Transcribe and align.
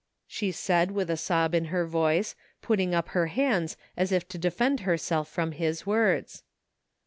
''she 0.27 0.51
said 0.51 0.89
with 0.89 1.11
a 1.11 1.15
sob 1.15 1.53
in 1.53 1.65
her 1.65 1.85
voice, 1.85 2.33
putting 2.63 2.95
up 2.95 3.09
her 3.09 3.27
hands 3.27 3.77
as 3.95 4.11
if 4.11 4.27
to 4.27 4.39
defend 4.39 4.79
herself 4.79 5.27
from 5.27 5.51
his 5.51 5.85
words. 5.85 6.41